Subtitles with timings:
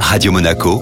[0.00, 0.80] Radio Monaco,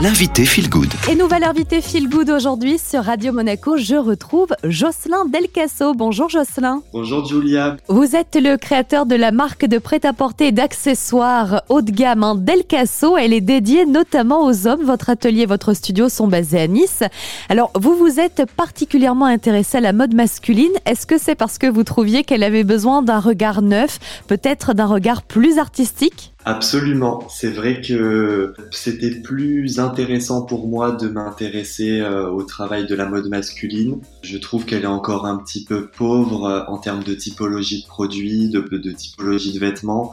[0.00, 0.92] l'invité Feel Good.
[1.10, 5.94] Et nouvelle invitée Feel Good aujourd'hui sur Radio Monaco, je retrouve Jocelyn Delcasso.
[5.94, 6.82] Bonjour Jocelyn.
[6.92, 7.76] Bonjour Julia.
[7.88, 12.34] Vous êtes le créateur de la marque de prêt-à-porter et d'accessoires haut de gamme hein,
[12.36, 13.16] Delcasso.
[13.16, 14.84] Elle est dédiée notamment aux hommes.
[14.84, 17.02] Votre atelier et votre studio sont basés à Nice.
[17.48, 20.72] Alors, vous vous êtes particulièrement intéressé à la mode masculine.
[20.84, 23.98] Est-ce que c'est parce que vous trouviez qu'elle avait besoin d'un regard neuf,
[24.28, 26.32] peut-être d'un regard plus artistique?
[26.48, 27.26] Absolument.
[27.28, 33.06] C'est vrai que c'était plus intéressant pour moi de m'intéresser euh, au travail de la
[33.06, 34.00] mode masculine.
[34.22, 37.88] Je trouve qu'elle est encore un petit peu pauvre euh, en termes de typologie de
[37.88, 40.12] produits, de, de typologie de vêtements.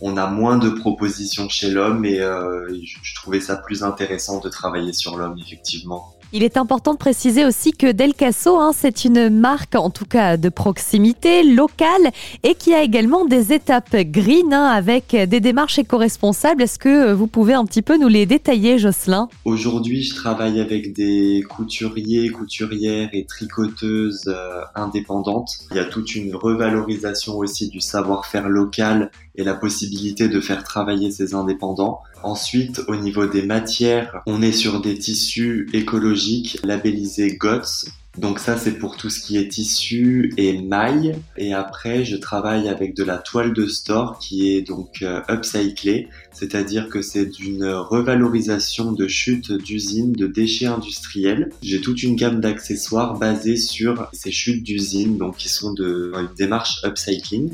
[0.00, 2.68] On a moins de propositions chez l'homme et euh,
[3.02, 6.14] je trouvais ça plus intéressant de travailler sur l'homme, effectivement.
[6.36, 10.04] Il est important de préciser aussi que Del Casso, hein, c'est une marque en tout
[10.04, 12.10] cas de proximité, locale
[12.42, 16.60] et qui a également des étapes green hein, avec des démarches éco-responsables.
[16.60, 19.28] Est-ce que vous pouvez un petit peu nous les détailler, Jocelyn?
[19.44, 25.52] Aujourd'hui, je travaille avec des couturiers, couturières et tricoteuses euh, indépendantes.
[25.70, 30.64] Il y a toute une revalorisation aussi du savoir-faire local et la possibilité de faire
[30.64, 32.00] travailler ces indépendants.
[32.22, 37.86] Ensuite, au niveau des matières, on est sur des tissus écologiques labellisés GOTS.
[38.16, 41.16] Donc ça, c'est pour tout ce qui est tissu et maille.
[41.36, 46.08] Et après, je travaille avec de la toile de store qui est donc euh, upcyclée,
[46.32, 51.50] c'est-à-dire que c'est d'une revalorisation de chutes d'usine de déchets industriels.
[51.60, 56.34] J'ai toute une gamme d'accessoires basés sur ces chutes d'usine, donc qui sont de une
[56.36, 57.50] démarche upcycling.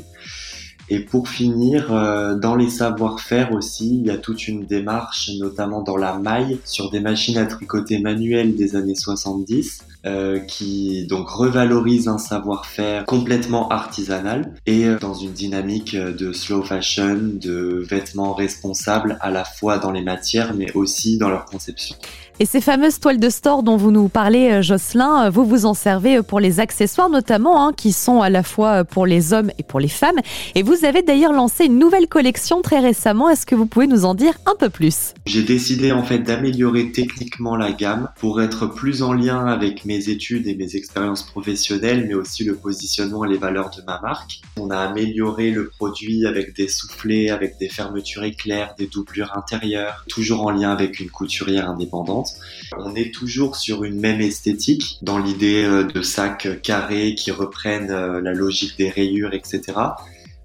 [0.89, 5.81] Et pour finir, euh, dans les savoir-faire aussi, il y a toute une démarche, notamment
[5.81, 11.29] dans la maille, sur des machines à tricoter manuelles des années 70, euh, qui donc
[11.29, 18.33] revalorise un savoir-faire complètement artisanal et euh, dans une dynamique de slow fashion, de vêtements
[18.33, 21.95] responsables à la fois dans les matières mais aussi dans leur conception.
[22.41, 25.67] Et ces fameuses toiles de store dont vous nous parlez, euh, Jocelyn, euh, vous vous
[25.67, 29.31] en servez euh, pour les accessoires notamment, hein, qui sont à la fois pour les
[29.31, 30.15] hommes et pour les femmes.
[30.55, 33.29] Et vous avez d'ailleurs lancé une nouvelle collection très récemment.
[33.29, 35.13] Est-ce que vous pouvez nous en dire un peu plus?
[35.27, 39.90] J'ai décidé en fait d'améliorer techniquement la gamme pour être plus en lien avec mes
[39.97, 44.41] études et mes expériences professionnelles, mais aussi le positionnement et les valeurs de ma marque.
[44.57, 50.05] On a amélioré le produit avec des soufflets, avec des fermetures éclairs, des doublures intérieures,
[50.07, 52.29] toujours en lien avec une couturière indépendante.
[52.77, 57.91] On est toujours sur une même esthétique, dans l'idée euh, de sacs carrés qui reprennent
[57.91, 59.73] euh, la logique des rayures, etc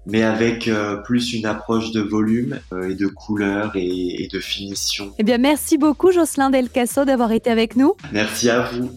[0.09, 2.59] mais avec euh, plus une approche de volume
[2.89, 5.13] et de couleur et, de finition.
[5.19, 7.93] Eh bien, merci beaucoup Jocelyn Delcasso d'avoir été avec nous.
[8.13, 8.89] Merci à vous.